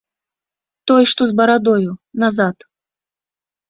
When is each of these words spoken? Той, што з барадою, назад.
Той, 0.93 1.03
што 1.13 1.21
з 1.33 1.37
барадою, 1.43 1.91
назад. 2.27 2.57